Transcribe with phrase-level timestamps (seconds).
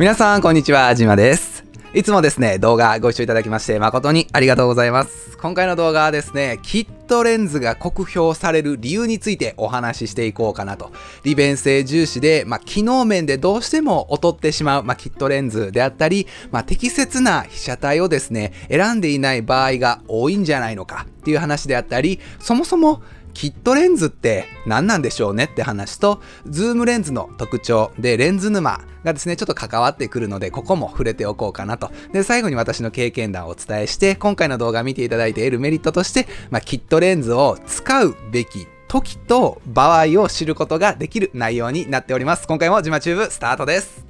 [0.00, 0.94] 皆さん、こんにちは。
[0.94, 1.62] じまです。
[1.92, 5.36] いつもですね、動画ご視聴いただきまして誠にありがとうございます。
[5.36, 10.90] 今回の動画はですね、キットレンズが酷評される理由についてお話ししていこうかなと。
[11.22, 23.02] 利便性重視で、まあ、機能面でどうしても劣ってしまう、まあ、キットレンズであったり、まあ、適切な被写体をですね、選んでいない場合が多いんじゃないのかっていう話であったり、そもそも
[23.34, 31.90] キットレンズって何なんでしょうねって話と、ズームレンズの特徴でレンズ沼がですね、ちょっと関わってくるので、ここも触れておこうかなと。
[32.12, 42.46] で、最後に私の経験談をお伝えして、今回の動画見ていただいて得るメリットとして、まあ、キットレンズを使うべき時と場合を知ることができる内容になっております。
[42.46, 44.04] 今回もジマチューブスタートです。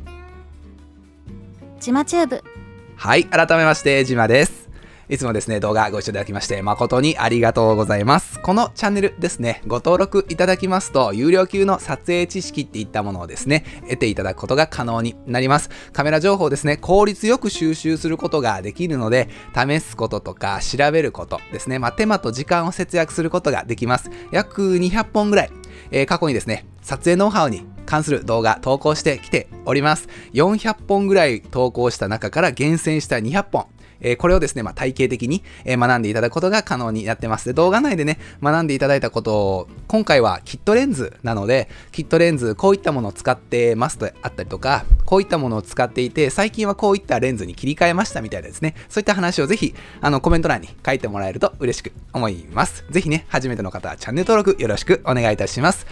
[1.81, 2.43] ジマチューブ
[2.97, 4.70] はい、改めまして、ジマです。
[5.11, 8.39] いつもですね、動画ご視聴いただきまして誠にありがとうございます。
[8.39, 15.69] このチャンネルですね、ご登録いただきますと、有料級の撮影知識っていったものをですね、得ていただくことが可能になります。
[15.93, 24.13] カメラ情報ですね、効率よく収集することができるので、試すこととか調べることですね、まあ、手間と時間を節約することができます。
[24.31, 25.51] 約200本ぐらい、
[25.91, 30.07] えー過去にですね、撮影ノウハウに関する動画投稿してきております。
[30.35, 33.67] 400本ぐらい投稿した中から厳選した200本。
[34.01, 37.47] えーこれをですね、まあ、体系的に、え学んでいただくことが可能になってます。
[37.47, 52.85] で、動画内でね、学んでいただいたことを、今回はキットレンズなので、キットレンズ、こういったものを使ってますとあったりとか、こういったものを使っていて、最近はこういったレンズに切り替えましたみたいですね、そういった話をぜひ、あの、コメント欄に書いてもらえると嬉しく思います。
[52.91, 55.87] ぜひね、初めての方はチャンネル登録よろしくお願いいたします。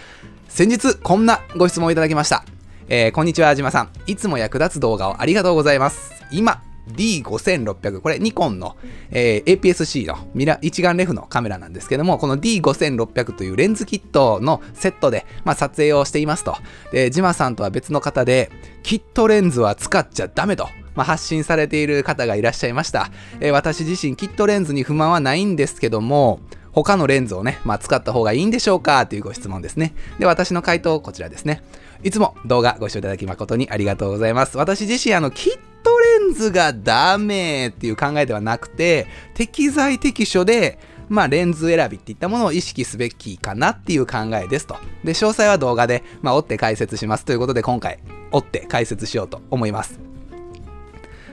[0.47, 2.43] 先日、こんなご質問をいただきました。
[2.91, 3.89] えーこんにちは、あじまさん。
[4.07, 6.11] いつも役立つ動画をありがとうございます。
[6.31, 6.63] 今、
[6.95, 8.75] D5600、これニコンの、
[9.11, 16.55] えー APS-C のミラ一眼レフのカメラなんですけども、この D5600 というレンズキットのセットで、まあ、撮影をしていますと。
[16.91, 18.51] で、ジマさんとは別の方で、
[18.83, 20.67] キットレンズは使っちゃダメと。
[20.95, 23.09] まあ、発信されている方がいらっしゃいました。
[23.39, 26.41] えー私自身、キットレンズに不満はないんですけども、
[26.71, 29.93] 他のレンズをね、まあ、使った方がいいんでしょうかというご質問ですね。
[30.19, 31.63] で、私の回答こちらですね。
[32.03, 34.57] いつも動画ご視聴いただき誠にありがとうございます。
[34.57, 40.79] 私自身、あの、キットレンズがダメっていう考えではなくて、適材適所で、
[41.09, 44.75] まあ、レンズ選びっていったものを意識すべきかなっていう考えですと。
[45.03, 47.99] で、詳細は動画で、まあ、追って解説しますということで、今回、
[48.31, 49.99] 追って解説しようと思います。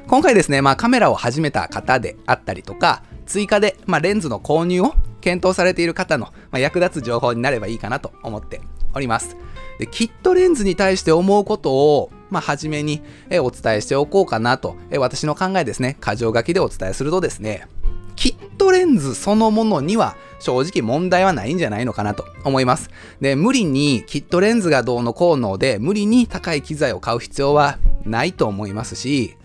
[0.06, 8.60] 今回ですね、まあ、カメラを始めた方であったりとか、追加で、まあ、レンズの購入を検討されている方の、まあ、役立つ情報になればいいかなと思って
[8.94, 9.36] おります。
[9.78, 17.66] で、キットレンズに対して思うことを、まあ、初めにえお伝えしておこうかなと、え私の考えですね、箇条書きでお伝えするとですね、
[18.16, 22.90] キットレンズそのものには正直問題はないんじゃないのかなと思います。
[23.20, 29.36] で、無理にキットレンズがどうのこうので、無理に高い機材を買う必要はないと思いますし、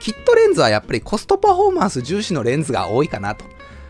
[0.00, 3.44] キットレンズはやっぱりコストパフォーマンス重視のレンズが多いかなと。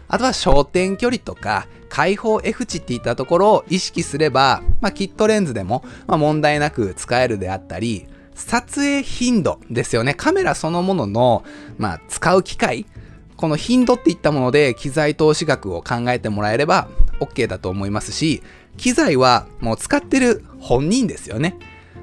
[0.09, 8.07] あとは焦点距離とか開放 F 値っていったところを意識すれば、まあ、キットレンズでも、まあ、問題なく使えるであったり、
[8.37, 10.15] 撮影頻度ですよね。
[10.15, 11.45] カメラそのものの、
[11.79, 12.87] まあ、使う機会、
[13.37, 16.89] この頻度っていったもので機材投資額を考えてもらえれば
[17.21, 18.43] OK だと思いますし、
[18.77, 21.57] 機材はもう使ってる本人ですよね。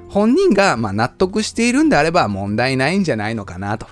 [0.10, 3.88] 本人がま納得しているんであれば問題ないんじゃないのかなと。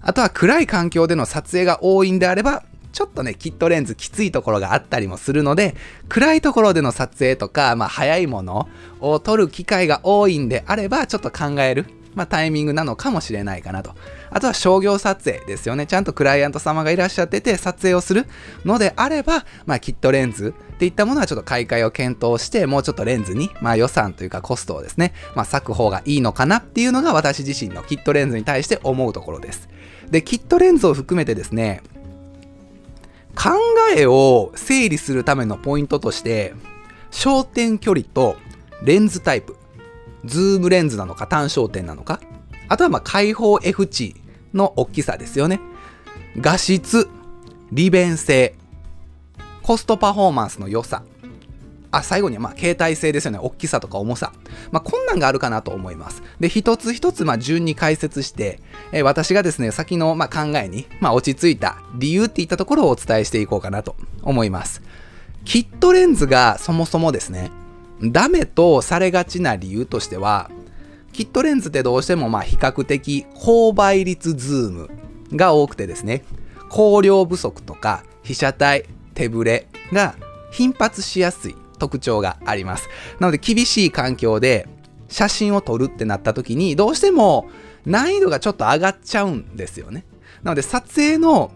[0.00, 5.74] あとは暗い環境での撮影が多いんであれば、ちょっとね、キットレンズきついところがあったりもするので、
[6.08, 8.68] 暗いところでの撮影とか、まあ早いもの
[9.00, 13.94] を撮る機会が多いんであれば、ちょっと考える、まあタイミングなのかもしれないかなと。
[14.30, 15.86] あとは商業撮影ですよね。
[15.86, 18.26] ちゃんとクライアント様がいらっしゃってて撮影をする
[18.64, 29.68] のであれば、まあキットレンズっていったものはちょっと買い替えを検討して、もうちょっとレンズに、まあ予算というかコストをですね、まあ割く方がいいのかなっていうのが私自身のキットレンズに対して思うところです。
[30.10, 31.82] で、キットレンズを含めてですね、
[33.34, 33.50] 考
[33.96, 36.54] えを整理するためのポイントとして、
[37.10, 38.36] 焦点距離と
[38.82, 39.56] レンズタイプ、
[40.24, 42.20] ズームレンズなのか単焦点なのか、
[42.68, 44.14] あとはまあ開放 F 値
[44.54, 45.60] の大きさですよね。
[46.38, 47.08] 画質、
[47.72, 48.54] 利便性、
[49.62, 51.02] コストパフォーマンスの良さ、
[51.90, 53.38] あ、最後にはまあ携帯性ですよね。
[53.40, 54.32] 大きさとか重さ。
[54.70, 56.22] まあ、こんなんがあるかなと思います。
[56.38, 58.60] で、一つ一つまあ順に解説して、
[58.92, 64.82] えー私がですね、先のまあ考えにまあ落ち着いた理由っていったところをお伝えしていこうかなと思います。
[65.44, 67.50] キットレンズがそもそもですね、
[68.02, 70.50] ダメとされがちな理由としては、
[71.12, 74.90] キットレンズってどうしてもまあ比較的高倍率ズーム
[75.32, 76.22] が多くてですね、
[76.70, 80.14] 光量不足とか被写体、手ぶれが
[80.52, 82.88] 頻発しやすい特徴があります。
[83.20, 84.68] なので厳しい環境で
[85.08, 87.48] 写真を撮るってなった時にどうしても
[87.86, 90.04] 難易度がちょっと上がっちゃうんですよね。
[90.42, 91.50] なので撮影の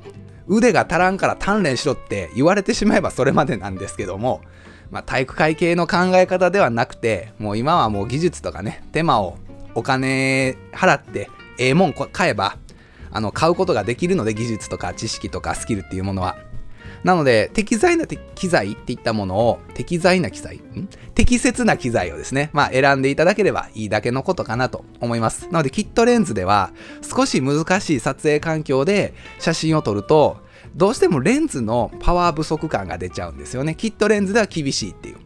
[0.49, 4.41] 腕が足らんから鍛錬しろって言われてしまえばそれまでなんですけども、
[4.91, 9.39] まあ、体育会系の考え方ではなくて、もう今はもう技術とかね、手間を
[9.75, 12.57] お金払ってええもん買えば、
[13.11, 16.37] あの、買うことができるので、技術とか知識とかスキルっていうものは。
[17.05, 20.57] なので、適材な機材っていったものを、適材な機材？
[20.57, 20.89] ん？
[21.15, 25.49] 適切な機材をですね、まあ選んでいただければいいだけのことかなと思います。
[25.51, 26.71] なので、キットレンズでは、
[27.03, 30.39] 少し難しい撮影環境で写真を撮ると、
[30.77, 33.75] どうしてもレンズのパワー不足感が出ちゃうんですよね。
[33.75, 35.17] キットレンズでは厳しいっていう。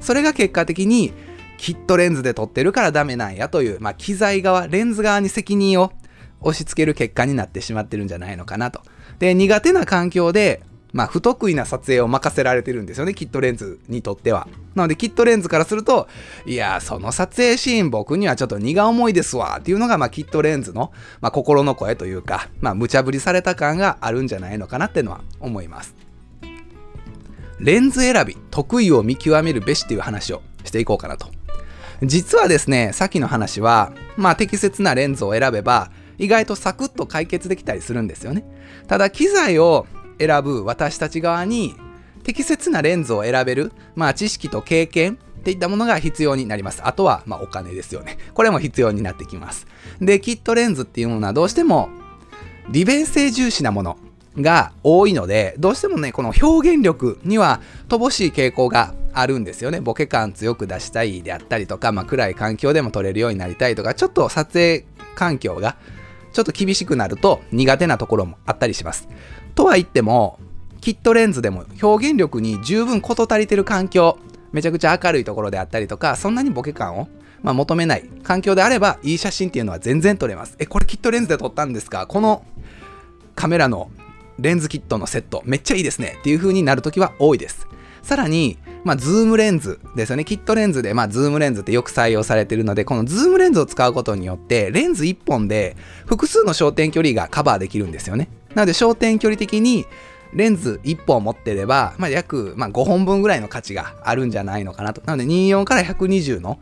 [0.00, 1.12] それが結果的に、
[1.58, 5.92] キットレンズで撮ってるからダメなんやという、まあ、機材側、レンズ側に責任を
[6.40, 8.82] 押し付ける結果になってしまってるんじゃないのかなと。
[9.18, 10.60] で、苦手な環境で
[10.92, 14.48] まあ、不得意な撮影を任せられてるんですよね、キットレンズにとっては。
[14.74, 16.08] なので、キットレンズからすると、
[16.46, 25.94] いや、その撮影シーン僕にはちょっと荷が重いですわ、っていうのが、まあ、キットレンズの、まあ、心の声というか、まあ、無茶ぶりされた感があるんじゃないのかなっていうのは思います。
[27.58, 31.28] レンズ選び、得意を見極めるべしっていう話をしていこうかなと。
[32.02, 38.44] 実はですね、さっきの話は、まあ、適切なレンズを選べば、意外とサクッと解決できたりするんですよね。
[38.86, 39.86] ただ、機材を
[40.18, 41.74] 選ぶ私たち側に
[42.22, 46.80] 適切なレンズを選べる、まあ、知識と経験っていったものが必要になります。
[46.84, 48.18] あとは、まあ、お金ですよね。
[48.34, 49.66] これも必要になってきます。
[50.00, 51.88] で、キットレンズっていうものはどうしても
[52.68, 53.96] 利便性重視なもの
[54.36, 59.80] が多いので、どうしてもね、この表現力には乏しい傾向があるんですよね。
[59.80, 64.84] ボケ感強く出したいであったりとか、まあ、暗い環境でも撮れるようになりたいとか、ちょっと撮影
[65.14, 65.76] 環境が
[66.32, 69.08] ちょっと厳しくなると苦手なところもあったりします。
[69.56, 70.38] とは言っても、
[70.80, 74.18] キットレンズでも表現力に十分事足りてる環境、
[74.52, 77.08] めちゃくちゃ明るいところであったりとか、そんなにボケ感を、
[77.42, 80.56] まあ、求めない環境であれば、いい写真っていうのは全然撮れます。
[80.58, 82.06] え、これキットレンズで撮ったんですか？
[82.06, 82.44] この
[83.34, 83.90] カメラの
[84.38, 87.66] レンズキットのセット、めっちゃいいですねっていう風になるときは多いです。
[88.02, 90.24] さらに、まあ、ズームレンズですよね。
[90.24, 95.76] キットレンズで、まあ、ズームレンズってよく採用されてるので、このズームレンズを使うことによって、レンズ1本で
[96.06, 98.28] 複数の焦点距離がカバーできるんですよね。
[98.56, 99.84] なので焦点距離的に
[100.32, 105.02] レンズ1本持ってれば、まあ、約、まあ、5本分ぐらいの価値があるんじゃないのかなと。
[105.04, 106.58] なので24から120の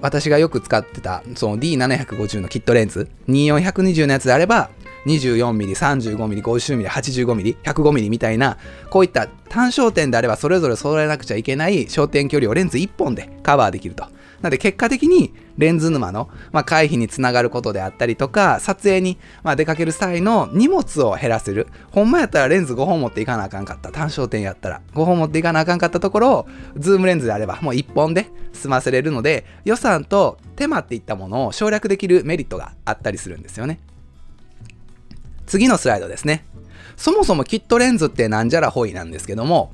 [0.00, 4.68] 私がよく使ってたその D750 のキットレンズ24120のやつであれば
[5.06, 8.58] 24mm、35mm、50mm、85mm、105mm みたいな、
[8.90, 14.04] こういった単焦点であればそれぞれ揃えなくちゃいけない焦点距離をレンズ1本でカバーできると。
[14.44, 21.66] なので結果的にレンズ沼の、まあ、回避につながることであったりとか、撮影に、まあ、出かける際の荷物を減らせる。
[21.92, 23.90] ほんまやったらレンズ5本持っていかなあかんかった。
[23.90, 33.80] 単焦点やったら5本持っていかなあかんかったところを、ズームレンズであればもう1本で済ませれるので、予算と手間っていったものを省略できるメリットがあったりするんですよね。
[35.46, 36.44] 次のスライドですね。
[36.96, 39.72] そもそもキットレンズってなんじゃらほいなんですけども、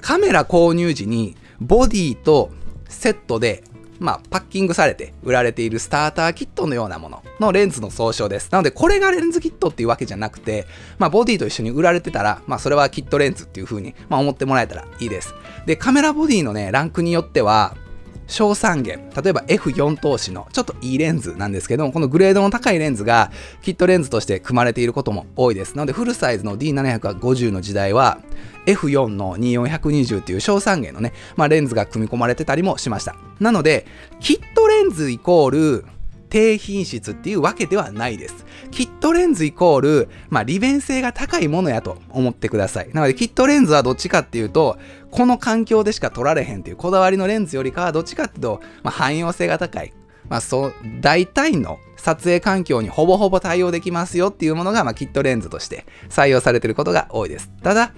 [0.00, 2.50] カメラ購入時にボディと
[2.88, 3.64] セットで
[4.02, 8.50] まあ、パッキングされて売られているスターターキットのようなもののレンズの総称です。
[8.50, 10.66] なので、これがレンズキットっていうわけじゃなくて、
[10.98, 15.34] まあ、ボディと一緒に売られてたら、まあ、それはキットレンズっていう風に、まあ、思ってもらえたらいいです。
[15.66, 17.76] で、カメラボディのね、ランクによっては、
[18.26, 23.30] 小三元、例えば F4 投資のちょっといいレンズなんですけども、このグレードの高いレンズが
[23.62, 25.74] キットレンズとして組まれていることも多いです。
[25.76, 28.20] なのでフルサイズの D750 の時代は
[28.66, 33.16] F4 の2420っていう小三元のね、まあ、レンズが組み込まれてたりもしました。
[33.40, 33.86] なので、
[34.20, 35.84] キットレンズイコール
[36.32, 38.46] 低品質っていうわけではないです。
[38.70, 42.90] キットレンズイコール、まあ、利便性が高いものやと思ってください。
[42.94, 44.78] なので、キットレンズはどっちかっていうと、
[45.10, 49.92] この環境でしか撮られへんっていうこだわりのレンズよりかは、どっちかっていうと、まあ、汎用性が高い。
[50.30, 57.50] まあ、そう、大体の撮影環境にほぼほぼ対応できますよっていうものが、まあ、キットレンズとして採用されてることが多いです。
[57.62, 57.92] ただ、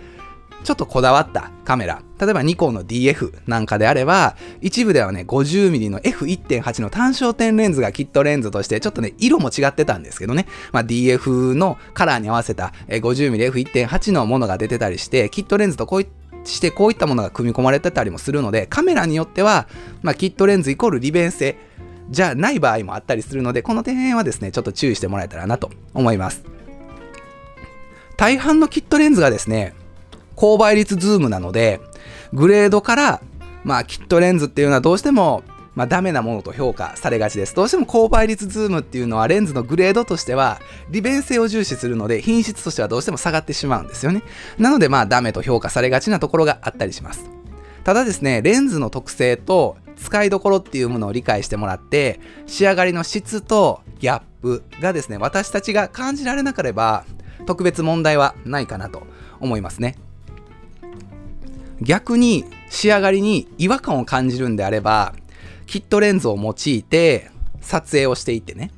[0.64, 16.06] ちょっとこだわったカメラ、例えばニコンの DF なんかであれば、一部ではね、50mm の F1.8 の単焦点レンズがキットレンズとして、ちょっとね、色も違ってたんですけどね、まあ、DF のカラーに合わせた 50mmF1.8 のものが出てたりして、キットレンズとこうい
[16.44, 19.68] してこういったものが組み込まれてたりもするので、カメラによっては、
[20.02, 21.56] まあ、キットレンズイコール利便性
[22.10, 26.44] じゃない場合もあったりするので、この点はですね、ちょっと注意してもらえたらなと思います。
[28.16, 29.74] 大半のキットレンズがですね、
[30.36, 31.80] 高倍率ズームなので、
[32.32, 33.20] グレードから、
[33.62, 35.42] まあ、キットレンズっていうのはどうしても、
[35.74, 37.54] まあ、ダメなものと評価されがちです。
[37.54, 40.60] どうしても高倍率ズームっていうのはレンズのグレードとしては
[40.90, 44.22] 利便性を重視するので品質としてはどうしても下がってしまうんですよね。
[44.58, 47.28] なのでまあダメと評価されがちなところがあったりします。
[47.82, 57.04] ただですね、レンズの特性と使いどころっていうものを理解してもらって仕上がりの質とギャップがですね私たちが感じられなければ
[57.46, 59.02] 特別問題はないかなと
[59.40, 59.96] 思いますね
[61.84, 65.14] 逆に仕上がりに違和感を感じるんであれば
[65.66, 68.70] キットレンズを用いて撮影をしていってね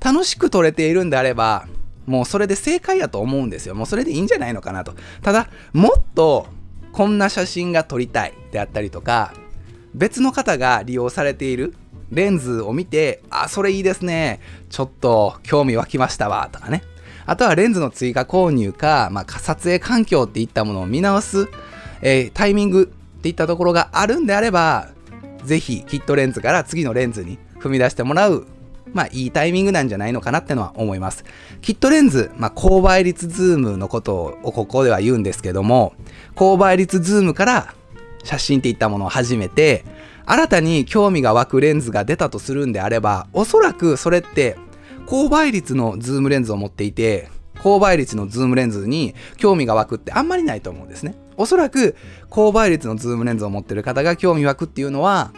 [0.00, 1.66] 楽しく撮れているんであれば
[2.06, 3.76] もうそれで正解やと思うんですよ。
[3.76, 4.94] もうそれでいいんじゃないのかなと。
[5.22, 6.48] ただもっと
[6.90, 9.32] こんな写真が撮りたいであったりとか
[9.94, 11.74] 別の方が利用されている
[12.10, 14.40] レンズを見てあそれいいですね。
[14.68, 16.48] ちょっと興味湧きましたわ。
[16.50, 16.82] とかね。
[17.24, 21.48] あとはレンズの追加購入か、まあ、撮影環境っていったものを見直す、
[22.02, 24.88] えー、タイミングっていったところがあるんであれば
[25.44, 28.46] ぜひキットレンズから次のレンズに踏み出してもらう
[28.92, 31.24] まあいいタイミングなんじゃないのかなってのは思います。
[31.60, 35.94] キットレンズ、まあ高倍率ズームのことをここでは言うんですけども、
[36.34, 37.74] 高倍率ズームから
[38.24, 39.84] 写真っていったものを始めて、
[40.26, 44.56] 新たに興味が湧くレンズが出たとするんであれば、おそらくそれって
[45.06, 47.30] 高倍率のズームレンズを持っていて、
[47.62, 51.14] 高倍率のズームレンズに興味が湧くってあんまりないと思うんですね。
[51.36, 51.96] おそらく
[52.28, 55.32] 高倍率のズームレンズを持ってる方が興味湧くっていうのは、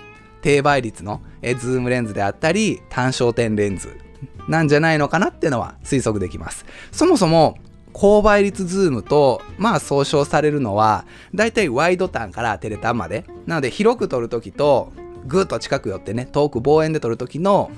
[0.44, 3.98] 低倍率のズームレンズであったり単焦点レンズ
[4.46, 6.66] なんじゃないのかなっていうのは推測できます。
[6.92, 7.56] そもそも
[7.94, 13.24] 高倍率ズームとまあ総称されるのはだいたいワイド端からテレ端まで。
[13.46, 14.92] なので広く撮るときと
[15.26, 17.70] ぐっと近く寄ってね遠く望遠で撮るときの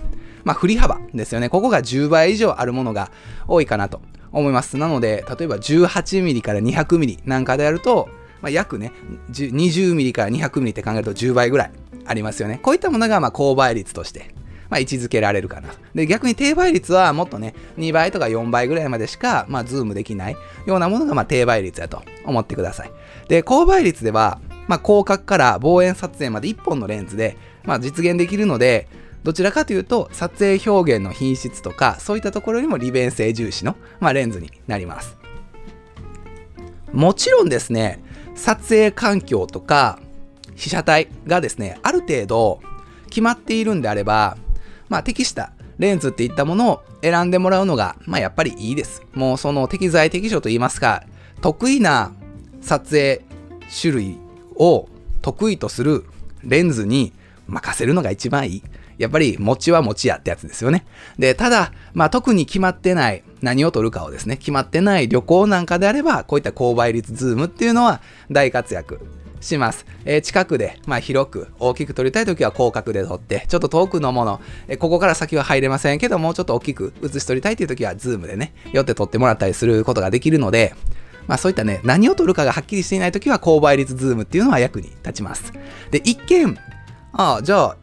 [0.43, 1.49] まあ振り幅ですよね。
[1.49, 3.13] ここが10倍以上あるものが
[3.47, 4.01] 多いかなと。
[4.33, 8.09] 思いますなので例えば 18mm から 200mm なんかでやると、
[8.42, 8.92] まあ、約ね
[9.30, 11.71] 20mm から 200mm って考えると10倍ぐらい
[12.06, 12.59] ありますよね。
[12.62, 14.30] こういったものがまあ高倍率として、
[14.71, 15.75] まあ、位置づけられるかな。
[15.95, 22.90] で、逆に低倍率はもっとね、2倍とか4倍ぐらいまでしか、まあ、ズームできないようなものがまあ低倍率だと思ってください。
[23.28, 28.88] で、高倍率では、まあ、広角から望遠撮影まで1本のレンズで、まあ、実現できるので、
[29.26, 35.16] どちらかというと、撮影表現の品質とか、そういったところにも利便性重視の、まあ、レンズになります。
[36.92, 38.00] もちろんですね、
[38.37, 39.99] 撮影環境とか、
[40.54, 42.61] 被写体がですね、ある程度
[43.09, 44.37] 決まっているんであれば、
[44.88, 49.02] まあ、適したレンズっていったものを選んでもらうのが、まあ、やっぱりいいです。
[49.12, 51.02] もうその適材適所と言いますか、
[51.40, 52.12] 得意な
[52.61, 53.23] 撮影
[53.83, 54.18] 種類
[54.54, 54.88] を
[55.21, 56.04] 得意とする
[56.45, 57.12] レンズに
[57.49, 58.62] 任せるのが一番いい。
[58.99, 60.87] やっぱり持ちは持ちやってやつですよね。
[61.19, 68.00] で、ただ、まあ特に決まってない何を撮るかをですね、決まってない旅行なんかであれば、こういった高倍率ズームっていうのは
[68.31, 69.00] 大活躍
[69.41, 69.87] します。
[70.05, 80.75] えー、近くで、まあ、広く大きく撮りたいときは広角で撮って、ちょっと遠くのもの、えー、ここから先は入れませんけどもうちょっと大きく写し撮りたいというときはズームでね、寄って撮ってもらったりすることができるので、
[81.26, 85.53] まあそういったね、何を撮るかがはっきりしていないときは高倍率ズームっていうのは役に立ちます。
[85.91, 86.57] で、一見、
[87.12, 87.76] ああ、じゃあ、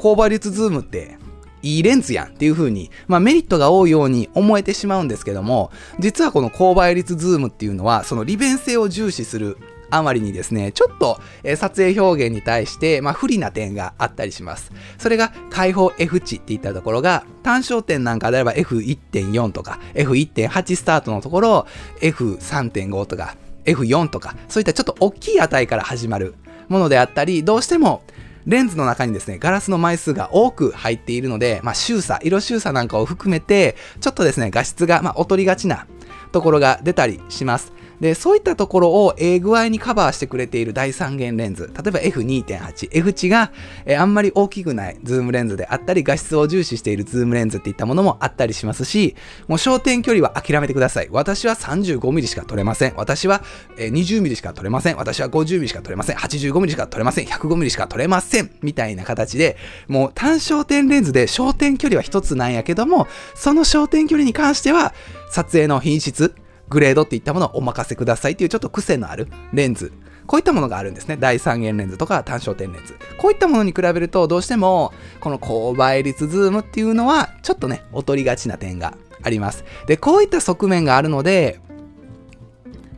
[0.00, 1.18] 高倍率ズームって
[1.62, 9.58] いいレンズやんっていう風に、まあメリットが多いように思えてしまうんですけども、実はこの高倍率ズームっていうのは、その利便性を重視する
[9.90, 14.72] あまりにですね、ちょっと、え撮影表現に対して、まあ、不利な点があったりします。
[14.96, 21.66] それが開放 F 値っていったところが、単焦点なんかであれば F1.4 とか F1.8 スタートのところ
[22.00, 26.36] F3.5 とか F4 とか、そういったちょっと大きい値から始まる
[26.68, 28.02] ものであったり、どうしても
[28.46, 35.86] レンズの中にですね、ガラスの枚数が多く入っているので、まあ、収差、色収差なんかを含めて、ちょっとですね、画質が、まあ、劣りがちな
[36.32, 37.72] ところが出たりします。
[38.00, 43.52] で、そういったところをええ具合にカバーしてくれている大三元レンズ、例えば F2.8、F 値が、
[43.84, 49.16] えあんまり大きくないズームレンズであったり、画質を重視しているズームレンズっていったものもあったりしますし、
[49.48, 51.08] もう焦点距離は諦めてください。
[51.10, 52.94] 私は 35mm しか撮れません。
[52.96, 53.42] 私は
[53.76, 54.96] 20mm しか撮れません。
[54.96, 56.16] 私は 50mm しか撮れません。
[56.16, 57.26] 85mm しか撮れません。
[57.26, 58.50] 105mm しか撮れません。
[58.62, 59.56] みたいな形で、
[59.88, 64.94] もう単焦点レンズで焦点距離は一つなんやけども、その焦点距離に関しては、
[65.30, 66.34] 撮影の品質、
[66.70, 69.92] グレードっていったものをお任せくださいっていうちょっと癖のあるレンズ。
[70.26, 71.16] こういったものがあるんですね。
[71.18, 72.94] 大三元レンズとか単焦点レンズ。
[73.18, 79.64] こういったものに比べると、どうしても、この高倍率ズームっていうのは、ちょっとね、劣りがちな点があります。
[79.88, 81.60] で、こういった側面があるので、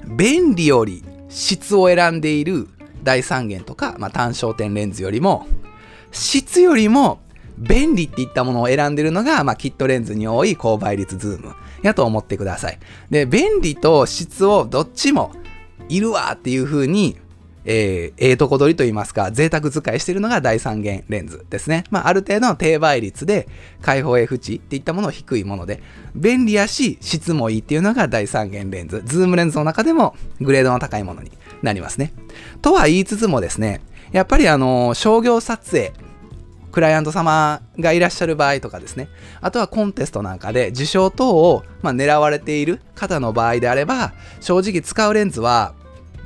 [0.07, 2.69] 便利より質を選んでいる
[3.03, 5.47] 大三元とか、まあ、単焦点レンズよりも、
[6.11, 7.21] 質よりも
[7.57, 11.55] 便利っていったものを選んでるのが、まあ、キットレンズに多い高倍率ズーム。
[11.83, 12.79] やと思ってください。
[13.11, 15.33] で、便利と質をどっちも
[15.89, 17.19] いるわっていう風に、
[17.65, 21.85] えー、ええとこ取りと言いますか、贅沢使いしてるのが大三元レンズですね。
[21.91, 23.49] まあ、ある程度の低倍率で、
[23.83, 25.83] 開放 F 値っていったものを低いもので、
[26.15, 29.03] 便利やし、質もいいっていうのが大三元レンズ。
[29.05, 31.31] ズームレンズの中でもグレードの高いものに
[31.63, 32.13] なりますね。
[32.63, 35.93] とは言いつつもですね、やっぱりあの、商業撮影、
[36.73, 39.09] クライアント様がいらっしゃる場合とかですね、
[39.41, 45.75] あとはコンテストなんかで受賞等を、まあ、狙われている方の場合であれば、正直使うレンズは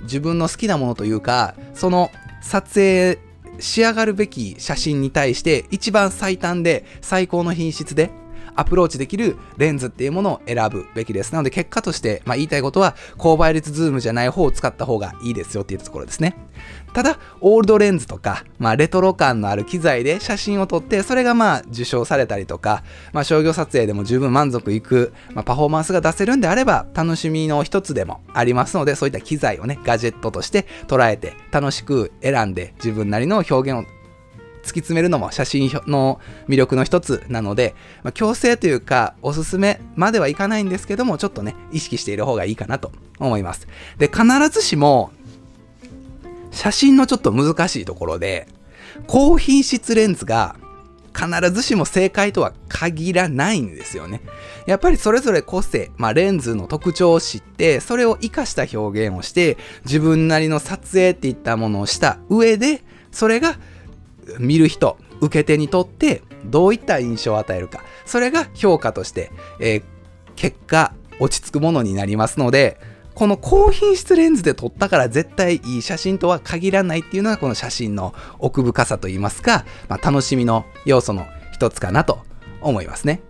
[0.02, 2.10] 自分の好きなものというか、その
[2.40, 3.18] 撮影
[3.58, 8.10] 仕上がるべき写真に対して一番最短で最高の品質で
[8.56, 11.32] アプローチできるレンズっていうものを選ぶべきです。
[11.32, 16.36] なので結果として、まあ、言いたいことは高倍率ズームじゃない方を使った方がいいですよっていうところですね。
[16.92, 22.82] ただ、オールドレンズとか、まあ、レトロ感のある機材で写真を撮って、それがまあ受賞されたりとか、
[23.12, 33.95] まあ、商業撮影でも十分満足いく、まあ、パフォーマンスが出せるんであれば、楽しみの一つでもありますので、そういった機材をね、ガジェットとして捉えて、楽しく選んで、自分なりの表現を
[34.66, 43.66] 突き詰めるのも写真の魅力の一つなので、まあ、強制というかおすすめまではいかないんですけどもちょっとね意識している方がいいかなと思います
[43.98, 45.10] で必ずしも
[46.50, 48.48] 写真のちょっと難しいところで
[49.06, 50.56] 高品質レンズが
[51.16, 54.20] 必ずしも正解とは限らないんですよね。
[54.66, 59.56] やっぱりそれぞれ個性、まあ、レンズの特徴を知って、それを活かした表現をして、
[59.86, 63.56] 自分なりの撮影っていったものをした上で、それが
[64.38, 67.82] 見る人、受け手にとってどういった印象を与えるか。
[68.04, 69.30] それが評価として、
[69.60, 69.82] えー、
[70.36, 72.78] 結果、落ち着くものになりますので、
[73.14, 82.18] この高品質レンズで撮ったから絶対いい写真とは限らないっていうのがこの写真の奥深さといいますか、まあ、楽しみの要素の一つかなと
[82.60, 83.22] 思いますね。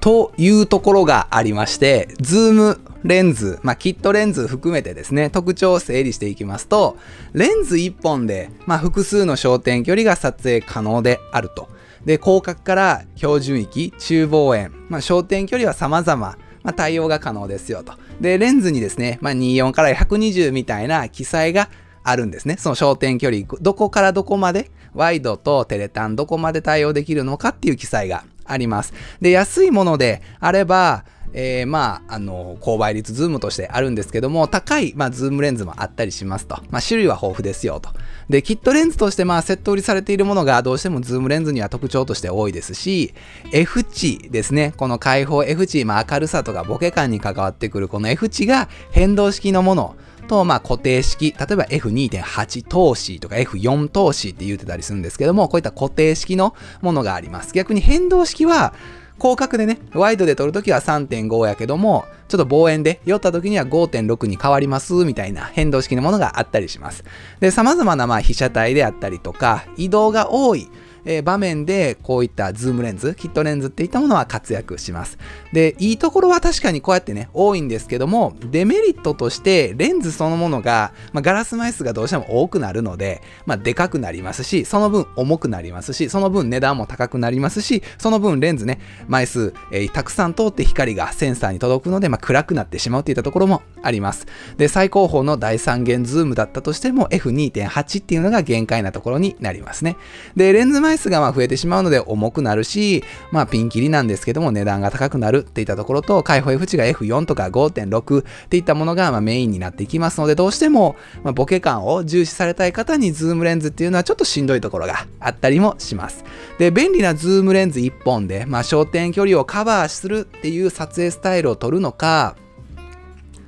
[0.00, 6.96] というところがありまして、ズームレンズ、まあ、キットレンズ含めてですね、特徴を整理していきますと、
[7.32, 11.68] レンズ1本で、まあ、複数の焦点距離が撮影可能であると。
[12.04, 17.94] で、広角から標準域、中望遠、まあ、焦点距離は様々、まあ、対応が可能ですよと。
[18.20, 21.70] で、レンズにですね、まあ、24から120みたいな記載が
[22.02, 22.56] あるんですね。
[22.58, 28.92] その焦点距離、どこからどこまで、ワイドとテレ端どこまで対応できるのかっていう記載があります。
[29.20, 36.56] で、安いものであれば、えー、まあ、あの、高倍率ズームとしてあるんですけども、高い、まあ、ズームレンズもあったりしますと。
[36.70, 37.90] まあ、種類は豊富ですよと。
[38.28, 43.14] で、キットレンズとして、まあ、セット売りされているものがどうしてもズームレンズには特徴として多いですし、
[43.52, 44.74] F 値ですね。
[44.76, 49.96] この開放 F 値、まあ、明るさとかボケ感に関わってくるこの F 値が変動式のもの。
[50.30, 57.52] と、まあ、固定式、例えば F2.8 投資とか F4 投資って言ってたりするんですけども、こういった固定式のものがあります。
[57.52, 58.72] 逆に変動式は、
[59.18, 67.02] 広角でね、ワイドで撮るときは3.5やけども、ちょっと望遠で寄った時には5.6に変わりますみたいな変動式のものがあったりします。
[67.40, 70.70] で、様々なまあ被写体であったりとか、移動が多い、
[71.04, 75.18] え、場面でこういったズームレンズ、キットレンズっていったものは活躍します。
[75.52, 94.26] で、いいところは確かにこうやってね、多いんですけども、デメリットとしてレンズそのものが、まあ、ガラス枚数がどうしても多くなるので、まあ、でかくなりますし、その分重くなりますし、その分値段も高くなりますし、その分レンズね、枚数、えー、たくさん通って光がセンサーに届くので、まあ、暗くなってしまうといったところもあります。
[94.56, 99.96] で、最高峰の大三元ズームだったとしても F2.8 っていうのが限界なところになりますね。
[100.36, 116.24] で、レンズ枚枚数がまあ増えてしまうので重くなるし、まあピンキリなんですけども値段が高くなるっていったところと、開放 F 値が F4 とか5.6っていったものがまメインになっていきますので、どうしてもまボケ感を重視されたい方にズームレンズっていうのはちょっとしんどいところがあったりもします。
[116.58, 122.36] で、便利なズームレンズ1本で、まあ焦点距離をカバーするっていう撮影スタイルを取るのか、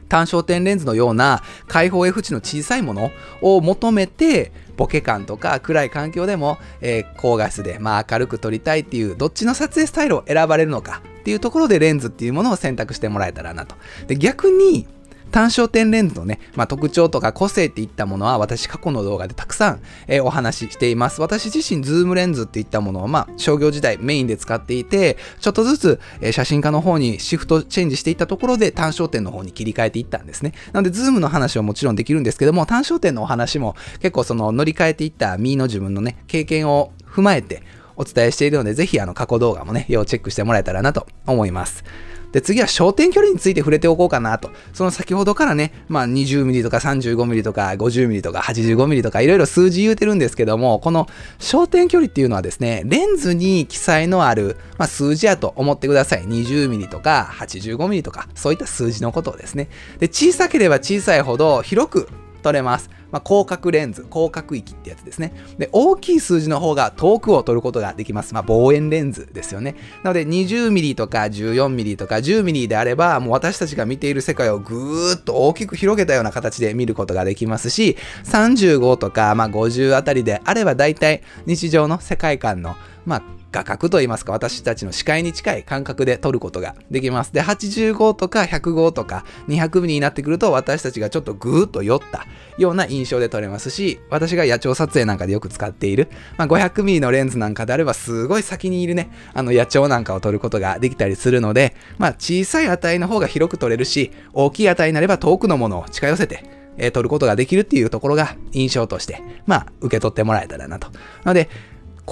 [0.08, 4.52] 単焦点レンズのような開放 F 値の小さいものを求めて
[4.82, 13.76] ボケ感とか暗い環境でも、えー、高画質で、まあ、明るく撮りたいっていうどっちの撮影スタイルを選ばれるのかっていうところでレンズっていうものを選択してもらえたらなと。
[14.08, 14.88] で逆に
[15.32, 21.20] 単焦点レンズのね、まあ、特徴とか個性っていったものは私過去の動画でたくさん、えー、お話ししています。
[21.20, 30.52] 私自身ズームレンズっていったものをまあ商業時代メインで使っていて、ちょっとずつ、えー、写真家の方にシフトチェンジしていったところで単焦点の方に切り替えていったんですね。
[30.72, 37.62] なのでズームの話はもちろんできるんですけども、単焦点のお話も結構その乗り換えていったミーの自分のね、経験を踏まえて
[37.96, 41.84] お伝えしているので、ぜひあの過去動画もね、要チェックしてもらえたらなと思います。
[42.32, 44.50] で、次は焦点距離について触れておこうかなと。
[44.72, 51.06] その先ほどからね、まあ 20mm とか 35mm とか 50mm とか 85mm とかいろいろ数字言うてるんですけども、この
[51.38, 56.24] 焦点距離っていうのはですね、レンズに記載のある、まあ、数字やと思ってください。
[56.24, 59.68] 20mm とか 85mm とか、そういった数字のことをですね。
[59.98, 62.08] で、小さければ小さいほど広く
[62.42, 62.90] 取れます。
[63.12, 65.32] まあ、広角レンズ、広角域ってやつですね。
[65.58, 68.34] で、大きい数字の方が遠くを撮ることができます。
[68.34, 69.76] まあ、望遠レンズですよね。
[70.02, 87.32] なので、20ミリとか14ミリとか10ミリであれば、もう私たちが見ている世界をぐーっと大きく広げたような形で見ることができますし、35とか、まあ、50あたりであれば、大体日常の世界観の、まあ、画角といいますか、私たちの視界に近い感覚で撮ることができます。
[87.32, 106.44] で、85とか105とか200ミリになってくると、私たちがちょっとぐーっと酔ったような印象で撮れますし、私が野鳥撮影なんかでよく使っている、まあ、500ミリのレンズなんかであれば、すごい先にいるね、あの野鳥なんかを撮ることができたりするので、まあ、小さい値の方が広く撮れるし、大きい値になれば遠くのものを近寄せて、
[106.78, 110.88] えー、撮ることができるっていうところが印象として、まあ、受け取ってもらえたらなと。
[110.88, 111.48] なので、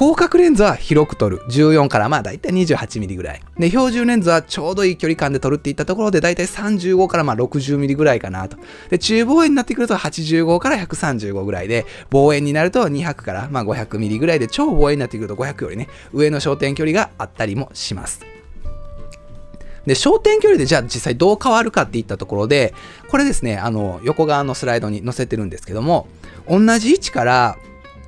[0.00, 1.42] 広角レンズは広く撮る。
[1.50, 3.42] 14からまあだいたい28ミリぐらい。
[3.58, 8.56] で、標準レンズはちょうどいい距離感で撮るっていったところでだいたい35からまあ60ミリぐらいかなと。
[8.88, 18.20] で、中望遠になってくると85から135ぐらいで、望遠になると200からまあ500ミリぐらいで、超望遠になってくると500よりね、上の焦点距離があったりもします。
[19.84, 22.72] で、焦点距離でじゃあ実際どう変わるかっていったところで、
[23.10, 26.08] これですね、あの、横側のスライドに載せてるんですけども、
[26.48, 27.58] 同じ位置から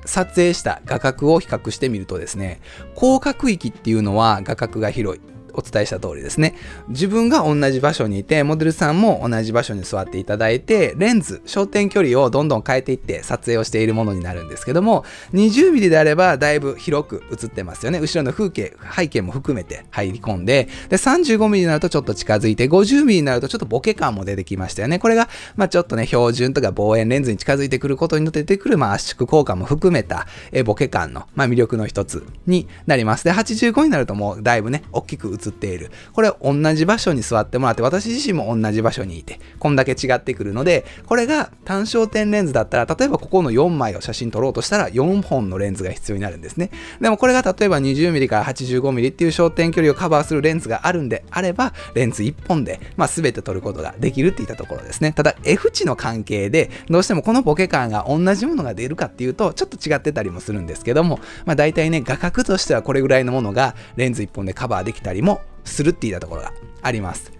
[0.05, 2.61] 撮影した画角を比較してみるとですね、
[2.95, 5.32] 広角域っていうのは画角が広い。
[5.53, 6.55] お伝えした通りですね。
[6.89, 17.99] 自分が同じ場所にいて、モデルさんも同じ場所に座っていただいて、レンズ、焦点距離をどんどん変えていって撮影をしているものになるんですけども、20ミリであればだいぶ広く映ってますよね。
[17.99, 24.99] 後ろの風景、背景も含めて入り込んで、で、35ミリになるとちょっと近づいて、50ミリになるとちょっとボケ感も出てきましたよね。
[24.99, 33.23] これが、まあちょっとね、標準とか望遠レンズに近づいてくることによって出てくる、まあ圧縮効果も含めた、えボケ感の、まあ魅力の一つになります。
[33.23, 35.91] で、85になるともうだいぶね、大きく映っている。
[36.13, 46.69] これ同じ場所に座ってもらって、私自身も同じ場所にいて、こんだけ違ってくるので、これが単焦点レンズだったら、例えばここの4枚を写真撮ろうとしたら、4本のレンズが必要になるんですね。
[47.01, 55.13] でもこれが例えば 20mm から 85mm っていう焦点距離をカバーするレンズがあるんであれば、レンズ1本で、まあ、全て撮ることができるっていったところですね。
[55.13, 65.32] ただ、F 値の関係で、どうしてもこのボケ感が同じものが出るかっていうと、ちょっと違ってたりもするんですけども、まあ大体ね、画角としてはこれぐらいのものがレンズ1本でカバーできたりも
[65.63, 67.31] するって言ったところがあります。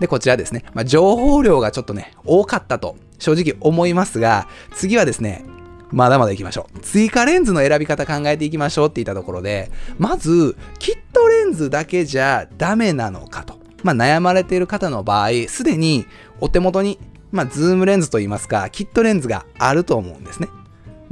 [0.00, 5.44] で、こちらですね、まあ、情報量がちょっとね、多かったと正直思いますが、次はですね、
[5.92, 6.80] まだまだ行きましょう。
[6.80, 13.60] 追加レンズの選び方考えていきましょうって言ったところで、まず、キットレンズだけじゃダメなのかと。
[13.82, 16.06] まあ、悩まれている方の場合、すでに
[16.40, 16.98] お手元に、
[17.30, 20.48] まあ、ズームレンズといいますか、キットレンズがあると思うんですね。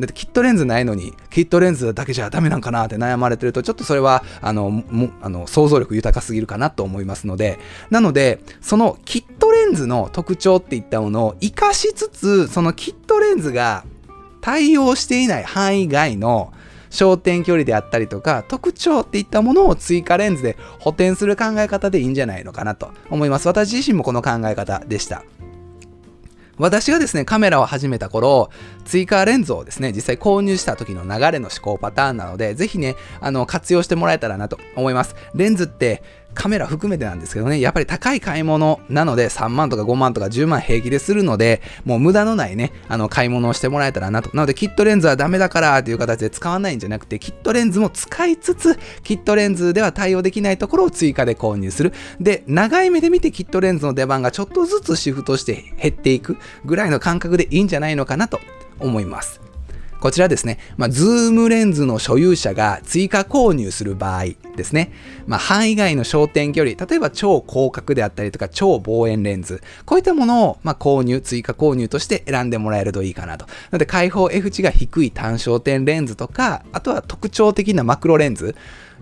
[0.01, 7.59] だってキットレンズないのに、キットレンズだけじゃダメなんかなって悩まれてると、ちょっとそれは、あの、もあの想像力豊かすぎるかなと思いますので、
[7.91, 13.85] なので、そのキットレンズの特徴っていったものを活かしつつ、そのキットレンズが
[14.41, 16.53] 対応していない範囲外の
[16.91, 23.49] 焦点距離であったりとか、特徴っていったものを追加レンズで補填する考え方でいいんじゃないのかなと思います。
[23.49, 25.23] 私自身もこの考え方でした。
[26.61, 28.51] 私がですね、カメラを始めた頃、
[28.85, 35.17] 追加レンズをですね、実際購入した時の流れの思考パターンなので、ぜひね、あの、活用してもらえたらなと思います。
[35.35, 36.03] レンズって
[36.35, 44.31] カメラ含めてなんですけどね、やっぱり高い買い物なので3万とか5万とか10万平気でするので、もう無駄のないね、あの買い物をしてもらえたらなと。
[44.35, 51.93] なのでキットレンズはダメだからっていう形で使わないんじゃなくて、キットレンズも使いつつ、キットレンズでは対応できないところを追加で購入する。
[52.21, 58.41] で、長い目で見てキットレンズの出番がちょっとずつシフトして減っていくぐらいの感覚でいいんじゃないのかなと
[58.79, 59.50] 思います。
[60.01, 64.25] こちらですね、まあ、ズームレンズの所有者が追加購入する場合
[64.57, 64.93] ですね、
[65.27, 73.47] まあ、範囲外の焦点距離、例えば超広角であったりとか超望遠レンズ、こういったものを、ま、購入、追加購入として選んでもらえるといいかなと。
[73.47, 78.57] なので、開放 F 値が低い単焦点レンズとか、あとは特徴的なマクロレンズ、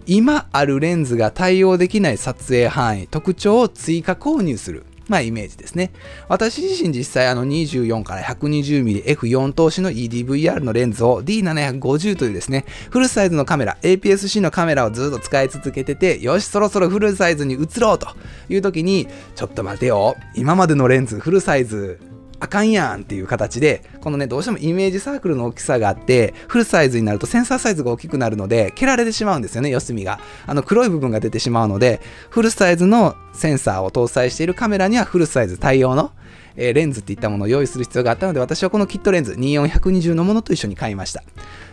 [0.07, 4.85] 今あるレンズが対応できない撮影範囲、特徴を追加購入する。
[5.09, 5.91] まあ、イメージですね。
[6.29, 18.09] 私自身実際あの24から 120mmF4 投資の EDVR のレンズを D750 というですね、フルサイズのカメラ、APS-C のカメラをずっと使い続けてて、よし、そろそろフルサイズに移ろうと
[18.49, 21.99] いう時に、ちょっと待てよ、今までのレンズフルサイズ
[22.41, 30.21] あかんやんっていう形で、このね、どうしてもイメージサークルの大きさがあって、フルサイズになるとセンサーサイズが大きくなるので、蹴られてしまうんですよね、四隅が。
[30.47, 36.13] あの黒い部分が出てしまうので、フルサイズのセンサーを搭載しているカメラにはフルサイズ対応の、
[36.57, 41.25] えー、レンズっていったものを用意する必要があったので、私はこのキットレンズ24120のものと一緒に買いました。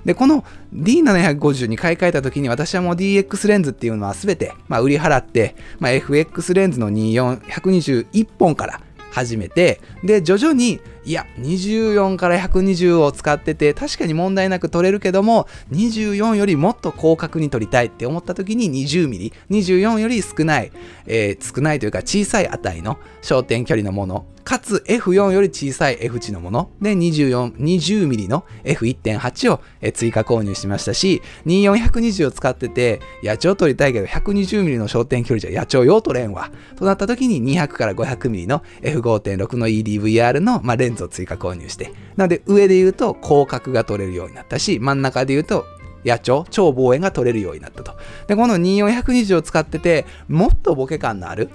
[0.04, 8.82] で、この D750 に買い替えた時に私はもう DX レンズっていうのは全て、まあ、売り払って、まあ、FX レンズの24121本から
[9.15, 20.72] 始めて、で、徐々にいや24から120を使ってて確かに問題なく取れるけども24よりもっと広角に取りたいって思った時に 20mm24 より少ない、
[21.06, 29.60] えー、少ないというか小さい値の焦点距離のものかつ F4 より小さい F 値のもので24、20mm の F1.8 を
[29.91, 36.52] 追加購入しましたし、24120を使ってて、野鳥取りたいけど 120mm の焦点距離じゃ野鳥用取れんわ。
[36.76, 41.91] となった時に200から 500mm の F5.6 の EDVR の、まあ、レンズを追加購入して。
[42.15, 45.65] なので上で言うと広角が取れるようになったし、真ん中で言うと
[46.05, 47.95] 野鳥、超望遠が取れるようになったと。
[48.27, 51.49] で、この2420を使ってて、もっとボケ感のある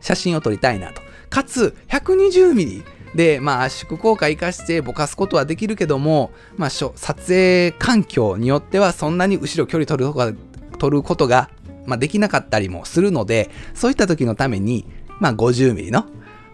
[0.00, 1.02] 写真を撮りたいなと。
[1.28, 2.84] かつ 120mm
[3.16, 6.92] で、まあ、圧縮効果生かしてぼかすことはできるけども、まあ、撮
[7.26, 10.32] 影環境によってはそんなに後ろ距離取るとが
[10.78, 11.50] 取ることが、
[11.86, 14.86] まあ、できなかったりもするので、そういった時のために、
[15.18, 16.06] まあ、50mm の、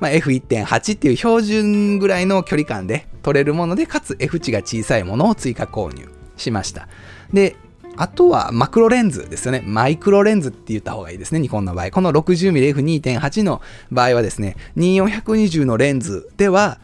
[0.02, 6.88] まあ、F1.8 っていう標準ぐらいの距離感で取れるもので、かつ F 値が小さいものを追加購入しました。
[7.32, 7.54] で、
[7.96, 9.62] あとはマクロレンズですよね。
[9.64, 11.92] マイクロレンズって言った方がいいですね、ニコンの場合。
[11.92, 13.62] この 60mmF2.8 の
[13.92, 16.80] 場合はですね、2420のレンズでは、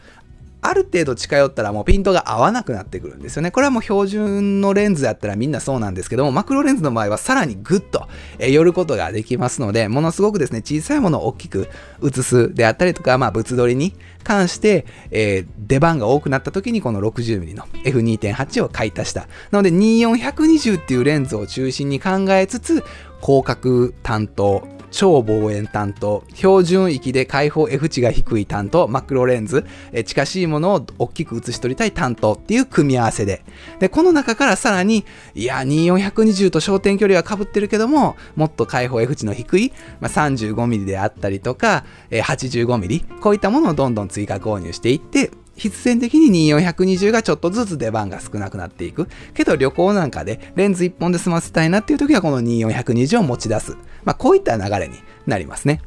[0.61, 3.51] ある程度近寄ったらもうピントが合わなくなってくるんですよね。
[3.51, 8.07] これはもう標準のレンズやったらみんなそうなんですけども、マクロレンズの場合はさらにグッと
[8.39, 11.69] 寄ることができますので、ものすごくですね、小さいものを大きく
[12.03, 13.93] 映すであったりとか、まあ物撮りに
[14.23, 19.27] 関して、えー、出番が多くなった時にこの 60mm の F2.8 を買い足した。
[19.51, 22.83] なので24120っていうレンズを中心に考えつつ、
[23.21, 33.43] 広角担当、超望遠担当、標準域で開放 F 値が低い担当、マクロレンズ、え近しいものを大きく写し取りたい担当っていう組み合わせで。
[33.79, 49.07] で、この中からさらに、いや、2420と焦点距離は被ってるけども、もっと開放 F 値の低い、まあ、35mm であったりとか、え 85mm、こういったものをどんどん追加購入していって、必然的に24120がちょっとずつ出番が少なくなっていく。
[49.33, 53.77] けど旅行なんかでレンズ1本で済ませたいなっていう時はこの24120を持ち出す。
[54.03, 54.95] まあこういった流れに
[55.27, 55.81] なりますね。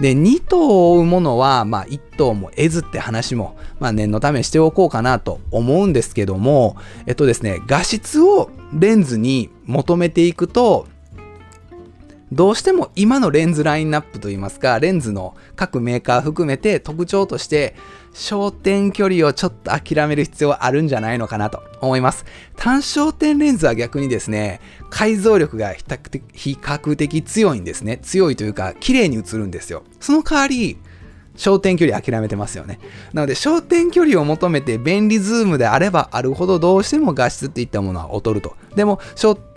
[0.00, 10.86] で、2頭を追うものは、まあ1頭も得ずって話も、まあ念のためしておこうかなと思うんですけども、えっとですね、画質をレンズに求めていくと、
[12.32, 17.76] どうしても今のレンズラインナップといいますか、レンズの各メーカー含めて特徴として、
[18.14, 22.24] 焦点距離をちょっと諦める必要はあるんじゃないのかなと思います。
[22.56, 25.82] 単焦点レンズは逆にですね、解像力が比
[26.60, 27.98] 較的強いんですね。
[27.98, 29.82] 強いというか、綺麗に映るんですよ。
[30.00, 30.78] その代わり、
[31.36, 32.78] 焦点距離諦めてますよね。
[33.12, 38.54] なので、焦点距離を求めて便利ズームであればあるほどどうしても画質っていったものは劣ると。
[38.76, 39.00] でも、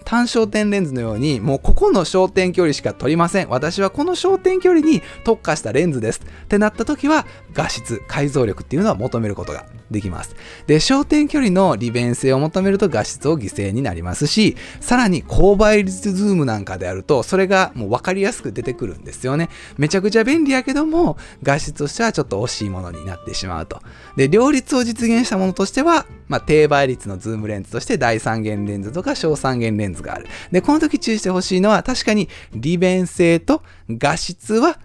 [0.08, 3.50] 単焦点レンズのように、もうここの焦点距離しか撮りません。
[3.50, 6.22] 私はこの焦点距離に特化したレンズです。
[6.22, 10.34] ってなった時は、画質、解像力っていうのは求めることができます。
[10.66, 19.50] で、焦点距離の利便性を求めると画質を犠牲になりますし、さらに高倍率ズームなんかであると、それがもう分かりやすく出てくるんですよね。
[19.78, 23.82] めちゃくちゃ便利やけども、画質としてはちょっと惜しいものになってしまうと。
[24.16, 30.28] で、両立を実現したものとしては、まあ、低倍率のズームレンズとして大三元レンズとかが小三元レンズがある。
[30.52, 34.80] で、この時注意してほしいのは確かに利便性と画質は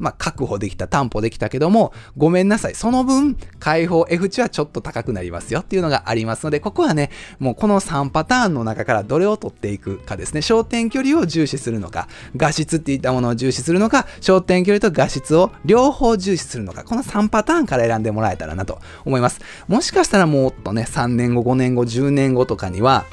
[0.00, 2.74] まあ、確保できた、担保できたけども、ごめんなさい。
[2.74, 10.40] その分、開放 F 値はちょっと高くなりますよっていうのがありますので、ここはね、もうこの3パターンの中からどれを取っていくかですね。
[10.40, 19.40] 焦点距離を重視するのか、画質っていったものを重視するのか、焦点距離と画質を両方重視するのか、この3パターンから選んでもらえたらなと思います。
[19.68, 23.04] もしかしたらもっとね、3年後、5年後、10年後とかには、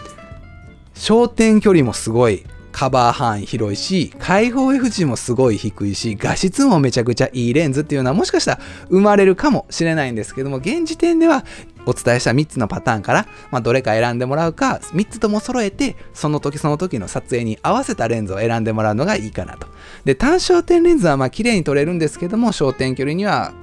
[0.97, 11.43] 焦点距離もすごいカバー範囲広いし、開放 F 値もすごい低いし、画質もめちゃくちゃいいレンズっていうのはもしかしたら生まれるかもしれないんですけども、現時点では
[11.87, 19.67] お伝えした3つのパターンから、まあ、どれか選んでもらうか、3つとも揃えて、その時その時の撮影に合わせたレンズを選んでもらうのがいいかなと。
[20.05, 23.53] で、単焦点レンズはまあ綺麗に撮れるんですけども、焦点距離には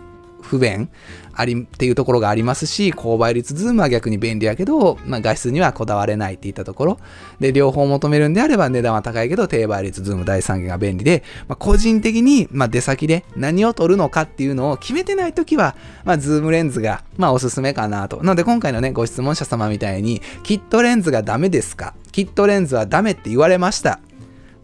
[0.44, 0.88] 不便
[1.32, 6.98] ありっていうところがありますし、高倍率ズームは逆に便利やけど、まあ、画質にはこだわれないっていったところ。
[7.40, 18.18] で、両方求めるんであれば値段は高いけど、低倍率ズーム大三元が便利で、まあ、個人的に、まあ、出先で何を撮るのかっていうのを決めてないときは、まあ、ズームレンズが、まあ、おすすめかなと。
[18.18, 21.94] なので、今回のね、ご質問者様みたいに、キットレンズがダメですか？
[22.12, 23.98] キットレンズはダメって言われました。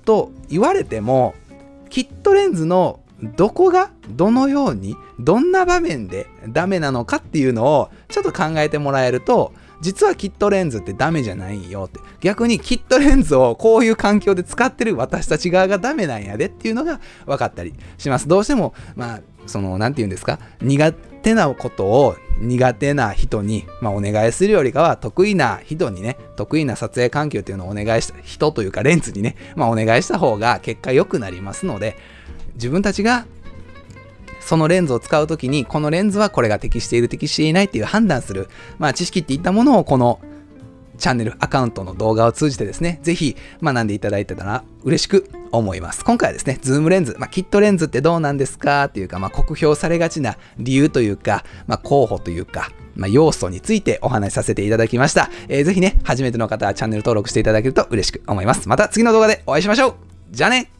[0.04, 1.34] と言われても、
[1.88, 12.00] キットレンズのどこがどのようにどんな場面でダメなのかっていうのをちょっと考えてもらえると実はキットレンズってダメじゃないよって。
[12.20, 18.28] 逆にキットレンズをこういう環境で使ってる私たち側がダメなんやでっていうのが分かったりします。
[18.28, 20.38] どうしてもまあその何て言うんですか？
[20.60, 31.96] 苦手なことを苦手な人に、まあ、お願いするよりかは得意な人にね、得意な撮影環境っていうのをお願いした人というかレンズにね、まあ、お願いした方が結果良くなりますので、
[32.54, 33.26] 自分たちが
[34.40, 40.20] そのレンズを使うときに、このレンズはこれが適している、適していないっていう判断する、まあ、知識っていったものをこの
[40.98, 46.04] チャンネル、アカウントの動画を通じてですね、ぜひ学んでいただいたら嬉しく思います。
[46.04, 55.30] 今回はですね、ズームレンズ、まあ、キットレンズってどうなんですかっていうか、まあ、酷評されがちな理由というか、まあ、候補というか、まあ、要素についてお話しさせていただきました。
[55.48, 58.68] えー、ぜひね、初めての方はチャンネル登録していただけると嬉しく思います。
[58.68, 59.94] また次の動画でお会いしましょう
[60.30, 60.79] じゃあね